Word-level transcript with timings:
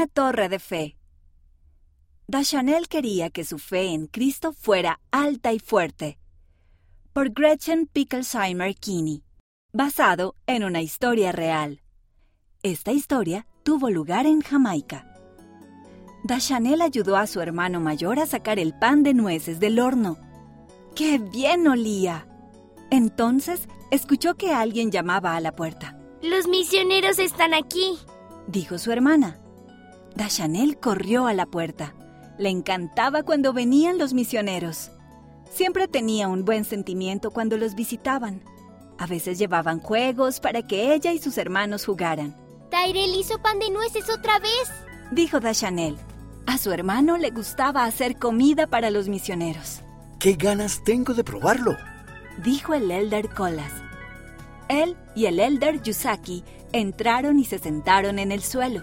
Una 0.00 0.06
torre 0.06 0.48
de 0.48 0.58
fe. 0.58 0.96
Dachanel 2.26 2.88
quería 2.88 3.28
que 3.28 3.44
su 3.44 3.58
fe 3.58 3.88
en 3.88 4.06
Cristo 4.06 4.54
fuera 4.54 4.98
alta 5.10 5.52
y 5.52 5.58
fuerte. 5.58 6.18
Por 7.12 7.32
Gretchen 7.34 7.84
Pickelsheimer 7.84 8.74
Kinney, 8.76 9.22
basado 9.74 10.36
en 10.46 10.64
una 10.64 10.80
historia 10.80 11.32
real. 11.32 11.82
Esta 12.62 12.92
historia 12.92 13.46
tuvo 13.62 13.90
lugar 13.90 14.24
en 14.24 14.40
Jamaica. 14.40 15.06
Dachanel 16.24 16.80
ayudó 16.80 17.18
a 17.18 17.26
su 17.26 17.42
hermano 17.42 17.78
mayor 17.78 18.20
a 18.20 18.26
sacar 18.26 18.58
el 18.58 18.72
pan 18.72 19.02
de 19.02 19.12
nueces 19.12 19.60
del 19.60 19.78
horno. 19.78 20.16
¡Qué 20.96 21.18
bien 21.18 21.68
olía! 21.68 22.26
Entonces 22.90 23.68
escuchó 23.90 24.34
que 24.36 24.54
alguien 24.54 24.90
llamaba 24.90 25.36
a 25.36 25.40
la 25.40 25.52
puerta. 25.52 25.98
Los 26.22 26.48
misioneros 26.48 27.18
están 27.18 27.52
aquí, 27.52 27.98
dijo 28.46 28.78
su 28.78 28.92
hermana. 28.92 29.39
Dachanel 30.14 30.78
corrió 30.78 31.26
a 31.26 31.34
la 31.34 31.46
puerta. 31.46 31.94
Le 32.38 32.48
encantaba 32.48 33.22
cuando 33.22 33.52
venían 33.52 33.98
los 33.98 34.14
misioneros. 34.14 34.90
Siempre 35.50 35.88
tenía 35.88 36.28
un 36.28 36.44
buen 36.44 36.64
sentimiento 36.64 37.30
cuando 37.30 37.56
los 37.56 37.74
visitaban. 37.74 38.42
A 38.98 39.06
veces 39.06 39.38
llevaban 39.38 39.80
juegos 39.80 40.40
para 40.40 40.62
que 40.62 40.94
ella 40.94 41.12
y 41.12 41.18
sus 41.18 41.38
hermanos 41.38 41.86
jugaran. 41.86 42.36
Tyrell 42.70 43.14
hizo 43.14 43.40
pan 43.42 43.58
de 43.58 43.70
nueces 43.70 44.08
otra 44.10 44.38
vez, 44.38 44.70
dijo 45.10 45.40
Dachanel. 45.40 45.96
A 46.46 46.58
su 46.58 46.72
hermano 46.72 47.16
le 47.16 47.30
gustaba 47.30 47.84
hacer 47.84 48.16
comida 48.16 48.66
para 48.66 48.90
los 48.90 49.08
misioneros. 49.08 49.82
¡Qué 50.18 50.34
ganas 50.34 50.82
tengo 50.84 51.14
de 51.14 51.24
probarlo! 51.24 51.76
dijo 52.44 52.74
el 52.74 52.90
elder 52.90 53.28
Colas. 53.28 53.72
Él 54.68 54.96
y 55.14 55.26
el 55.26 55.40
elder 55.40 55.82
Yusaki 55.82 56.44
entraron 56.72 57.38
y 57.38 57.44
se 57.44 57.58
sentaron 57.58 58.18
en 58.18 58.32
el 58.32 58.42
suelo. 58.42 58.82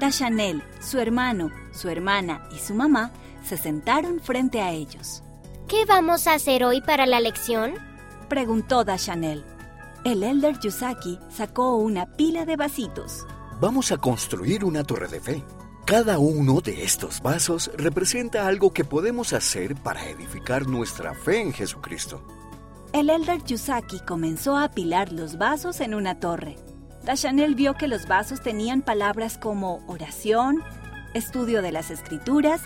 Dachanel, 0.00 0.62
su 0.80 0.98
hermano, 0.98 1.50
su 1.72 1.88
hermana 1.88 2.48
y 2.54 2.58
su 2.58 2.74
mamá 2.74 3.12
se 3.44 3.56
sentaron 3.56 4.20
frente 4.20 4.60
a 4.60 4.72
ellos. 4.72 5.22
¿Qué 5.68 5.84
vamos 5.84 6.26
a 6.26 6.34
hacer 6.34 6.64
hoy 6.64 6.80
para 6.80 7.06
la 7.06 7.20
lección? 7.20 7.74
preguntó 8.28 8.84
Dachanel. 8.84 9.44
El 10.04 10.22
elder 10.22 10.58
Yusaki 10.58 11.18
sacó 11.30 11.76
una 11.76 12.06
pila 12.16 12.44
de 12.44 12.56
vasitos. 12.56 13.26
Vamos 13.60 13.92
a 13.92 13.96
construir 13.96 14.64
una 14.64 14.84
torre 14.84 15.08
de 15.08 15.20
fe. 15.20 15.44
Cada 15.86 16.18
uno 16.18 16.60
de 16.60 16.82
estos 16.82 17.22
vasos 17.22 17.70
representa 17.76 18.46
algo 18.46 18.72
que 18.72 18.84
podemos 18.84 19.32
hacer 19.32 19.74
para 19.76 20.08
edificar 20.08 20.66
nuestra 20.66 21.14
fe 21.14 21.40
en 21.40 21.52
Jesucristo. 21.52 22.22
El 22.92 23.10
elder 23.10 23.42
Yusaki 23.44 24.00
comenzó 24.00 24.56
a 24.56 24.64
apilar 24.64 25.12
los 25.12 25.38
vasos 25.38 25.80
en 25.80 25.94
una 25.94 26.20
torre. 26.20 26.56
Dachanel 27.04 27.54
vio 27.54 27.74
que 27.74 27.86
los 27.86 28.06
vasos 28.06 28.40
tenían 28.40 28.80
palabras 28.80 29.36
como 29.36 29.84
oración, 29.86 30.62
estudio 31.12 31.60
de 31.60 31.70
las 31.70 31.90
escrituras 31.90 32.62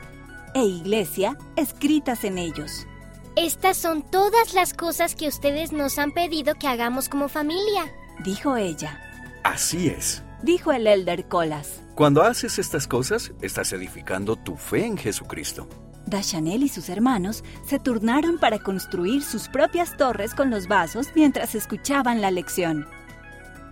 e 0.55 0.63
iglesia 0.65 1.37
escritas 1.57 2.23
en 2.23 2.39
ellos. 2.39 2.87
Estas 3.35 3.77
son 3.77 4.03
todas 4.03 4.55
las 4.55 4.75
cosas 4.75 5.17
que 5.17 5.27
ustedes 5.27 5.73
nos 5.73 5.99
han 5.99 6.13
pedido 6.13 6.55
que 6.55 6.69
hagamos 6.69 7.09
como 7.09 7.29
familia, 7.29 7.93
dijo 8.25 8.57
ella. 8.57 9.01
Así 9.43 9.89
es, 9.89 10.23
dijo 10.43 10.73
el 10.73 10.87
elder 10.87 11.27
Colas. 11.27 11.81
Cuando 11.97 12.23
haces 12.23 12.61
estas 12.61 12.87
cosas, 12.87 13.33
estás 13.43 13.73
edificando 13.73 14.37
tu 14.37 14.57
fe 14.57 14.87
en 14.87 14.97
Jesucristo. 14.97 15.69
Dachanel 16.07 16.63
y 16.63 16.69
sus 16.69 16.89
hermanos 16.89 17.43
se 17.67 17.81
turnaron 17.81 18.39
para 18.39 18.61
construir 18.61 19.25
sus 19.25 19.49
propias 19.49 19.97
torres 19.97 20.35
con 20.35 20.49
los 20.49 20.69
vasos 20.69 21.09
mientras 21.17 21.57
escuchaban 21.57 22.21
la 22.21 22.31
lección. 22.31 22.87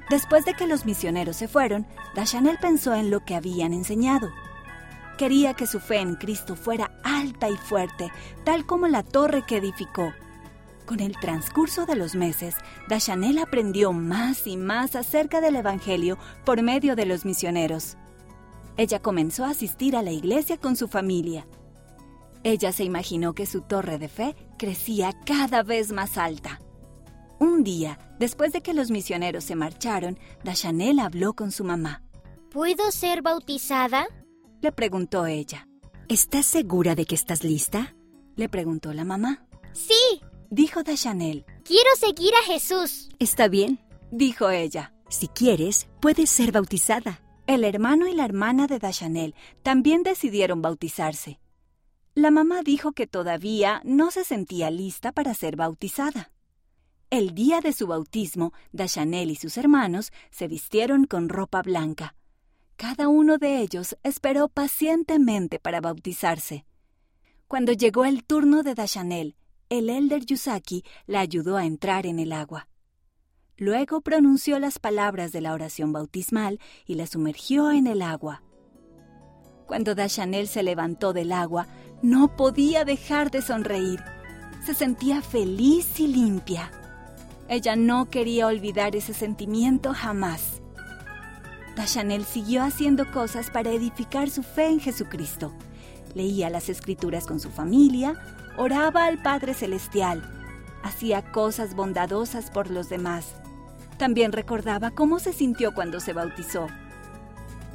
Después 0.08 0.44
de 0.44 0.54
que 0.54 0.66
los 0.66 0.84
misioneros 0.84 1.36
se 1.36 1.48
fueron, 1.48 1.86
Dachanel 2.14 2.58
pensó 2.58 2.94
en 2.94 3.10
lo 3.10 3.24
que 3.24 3.34
habían 3.34 3.72
enseñado. 3.72 4.30
Quería 5.18 5.54
que 5.54 5.66
su 5.66 5.80
fe 5.80 5.98
en 5.98 6.14
Cristo 6.14 6.54
fuera 6.54 6.92
alta 7.02 7.48
y 7.48 7.56
fuerte, 7.56 8.12
tal 8.44 8.66
como 8.66 8.86
la 8.86 9.02
torre 9.02 9.44
que 9.46 9.56
edificó. 9.56 10.12
Con 10.84 11.00
el 11.00 11.18
transcurso 11.18 11.86
de 11.86 11.96
los 11.96 12.14
meses, 12.14 12.54
Dachanel 12.88 13.38
aprendió 13.38 13.92
más 13.92 14.46
y 14.46 14.56
más 14.56 14.94
acerca 14.94 15.40
del 15.40 15.56
Evangelio 15.56 16.18
por 16.44 16.62
medio 16.62 16.94
de 16.94 17.06
los 17.06 17.24
misioneros. 17.24 17.96
Ella 18.76 19.00
comenzó 19.00 19.44
a 19.44 19.50
asistir 19.50 19.96
a 19.96 20.02
la 20.02 20.12
iglesia 20.12 20.58
con 20.58 20.76
su 20.76 20.86
familia. 20.86 21.46
Ella 22.44 22.70
se 22.70 22.84
imaginó 22.84 23.34
que 23.34 23.46
su 23.46 23.62
torre 23.62 23.98
de 23.98 24.08
fe 24.08 24.36
crecía 24.58 25.12
cada 25.24 25.64
vez 25.64 25.90
más 25.90 26.18
alta. 26.18 26.60
Un 27.38 27.64
día, 27.64 27.98
después 28.18 28.52
de 28.52 28.62
que 28.62 28.72
los 28.72 28.90
misioneros 28.90 29.44
se 29.44 29.56
marcharon, 29.56 30.18
Dachanel 30.42 31.00
habló 31.00 31.34
con 31.34 31.52
su 31.52 31.64
mamá. 31.64 32.02
¿Puedo 32.50 32.90
ser 32.90 33.20
bautizada? 33.22 34.06
Le 34.62 34.72
preguntó 34.72 35.26
ella. 35.26 35.68
¿Estás 36.08 36.46
segura 36.46 36.94
de 36.94 37.04
que 37.04 37.14
estás 37.14 37.44
lista? 37.44 37.94
Le 38.36 38.48
preguntó 38.48 38.92
la 38.94 39.04
mamá. 39.04 39.46
Sí, 39.72 40.22
dijo 40.50 40.82
Dachanel. 40.82 41.44
Quiero 41.64 41.90
seguir 41.96 42.32
a 42.34 42.46
Jesús. 42.46 43.10
Está 43.18 43.48
bien, 43.48 43.80
dijo 44.10 44.48
ella. 44.50 44.94
Si 45.08 45.28
quieres, 45.28 45.88
puedes 46.00 46.30
ser 46.30 46.52
bautizada. 46.52 47.20
El 47.46 47.64
hermano 47.64 48.08
y 48.08 48.14
la 48.14 48.24
hermana 48.24 48.66
de 48.66 48.78
Dachanel 48.78 49.34
también 49.62 50.02
decidieron 50.02 50.62
bautizarse. 50.62 51.38
La 52.14 52.30
mamá 52.30 52.62
dijo 52.62 52.92
que 52.92 53.06
todavía 53.06 53.82
no 53.84 54.10
se 54.10 54.24
sentía 54.24 54.70
lista 54.70 55.12
para 55.12 55.34
ser 55.34 55.56
bautizada. 55.56 56.32
El 57.08 57.34
día 57.34 57.60
de 57.60 57.72
su 57.72 57.86
bautismo, 57.86 58.52
Dachanel 58.72 59.30
y 59.30 59.36
sus 59.36 59.56
hermanos 59.58 60.12
se 60.30 60.48
vistieron 60.48 61.04
con 61.04 61.28
ropa 61.28 61.62
blanca. 61.62 62.16
Cada 62.76 63.06
uno 63.06 63.38
de 63.38 63.60
ellos 63.60 63.96
esperó 64.02 64.48
pacientemente 64.48 65.60
para 65.60 65.80
bautizarse. 65.80 66.66
Cuando 67.46 67.72
llegó 67.72 68.04
el 68.04 68.24
turno 68.24 68.64
de 68.64 68.74
Dachanel, 68.74 69.36
el 69.68 69.88
elder 69.88 70.26
Yusaki 70.26 70.84
la 71.06 71.20
ayudó 71.20 71.56
a 71.56 71.64
entrar 71.64 72.06
en 72.06 72.18
el 72.18 72.32
agua. 72.32 72.68
Luego 73.56 74.00
pronunció 74.00 74.58
las 74.58 74.80
palabras 74.80 75.30
de 75.30 75.40
la 75.40 75.54
oración 75.54 75.92
bautismal 75.92 76.58
y 76.86 76.96
la 76.96 77.06
sumergió 77.06 77.70
en 77.70 77.86
el 77.86 78.02
agua. 78.02 78.42
Cuando 79.66 79.94
Dachanel 79.94 80.48
se 80.48 80.64
levantó 80.64 81.12
del 81.12 81.30
agua, 81.32 81.68
no 82.02 82.36
podía 82.36 82.84
dejar 82.84 83.30
de 83.30 83.42
sonreír. 83.42 84.02
Se 84.64 84.74
sentía 84.74 85.22
feliz 85.22 86.00
y 86.00 86.08
limpia. 86.08 86.70
Ella 87.48 87.76
no 87.76 88.10
quería 88.10 88.46
olvidar 88.46 88.96
ese 88.96 89.14
sentimiento 89.14 89.94
jamás. 89.94 90.60
Dachanel 91.76 92.24
siguió 92.24 92.62
haciendo 92.62 93.10
cosas 93.12 93.50
para 93.50 93.70
edificar 93.70 94.30
su 94.30 94.42
fe 94.42 94.66
en 94.68 94.80
Jesucristo. 94.80 95.52
Leía 96.14 96.50
las 96.50 96.68
escrituras 96.68 97.26
con 97.26 97.38
su 97.38 97.50
familia, 97.50 98.14
oraba 98.56 99.04
al 99.04 99.22
Padre 99.22 99.54
Celestial, 99.54 100.22
hacía 100.82 101.30
cosas 101.30 101.74
bondadosas 101.74 102.50
por 102.50 102.70
los 102.70 102.88
demás. 102.88 103.34
También 103.98 104.32
recordaba 104.32 104.90
cómo 104.90 105.18
se 105.18 105.32
sintió 105.32 105.74
cuando 105.74 106.00
se 106.00 106.14
bautizó. 106.14 106.66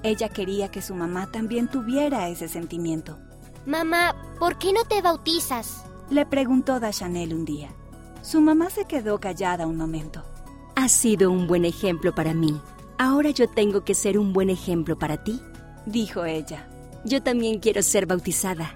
Ella 0.03 0.29
quería 0.29 0.69
que 0.69 0.81
su 0.81 0.95
mamá 0.95 1.31
también 1.31 1.67
tuviera 1.67 2.27
ese 2.27 2.47
sentimiento. 2.47 3.19
Mamá, 3.65 4.15
¿por 4.39 4.57
qué 4.57 4.73
no 4.73 4.83
te 4.83 5.01
bautizas? 5.01 5.85
Le 6.09 6.25
preguntó 6.25 6.79
Dachanel 6.79 7.33
un 7.33 7.45
día. 7.45 7.69
Su 8.21 8.39
mamá 8.39 8.69
se 8.69 8.85
quedó 8.85 9.19
callada 9.19 9.65
un 9.65 9.77
momento. 9.77 10.23
Has 10.75 10.91
sido 10.91 11.31
un 11.31 11.47
buen 11.47 11.65
ejemplo 11.65 12.13
para 12.13 12.33
mí. 12.33 12.61
Ahora 12.99 13.31
yo 13.31 13.49
tengo 13.49 13.83
que 13.83 13.95
ser 13.95 14.19
un 14.19 14.31
buen 14.31 14.51
ejemplo 14.51 14.97
para 14.97 15.23
ti, 15.23 15.41
dijo 15.87 16.23
ella. 16.25 16.67
Yo 17.03 17.23
también 17.23 17.59
quiero 17.59 17.81
ser 17.81 18.05
bautizada. 18.05 18.75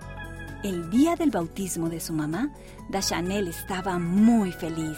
El 0.63 0.89
día 0.89 1.15
del 1.15 1.29
bautismo 1.29 1.89
de 1.89 1.99
su 1.99 2.11
mamá, 2.11 2.51
Dachanel 2.89 3.47
estaba 3.47 3.99
muy 3.99 4.51
feliz. 4.51 4.97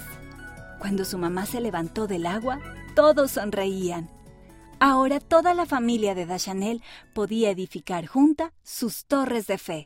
Cuando 0.79 1.03
su 1.03 1.17
mamá 1.17 1.45
se 1.45 1.59
levantó 1.59 2.07
del 2.07 2.25
agua, 2.25 2.59
todos 2.95 3.31
sonreían. 3.31 4.09
Ahora 4.79 5.19
toda 5.19 5.53
la 5.53 5.65
familia 5.65 6.15
de 6.15 6.25
Dachanel 6.25 6.81
podía 7.13 7.49
edificar 7.49 8.05
junta 8.05 8.53
sus 8.63 9.05
torres 9.05 9.45
de 9.47 9.57
fe. 9.57 9.85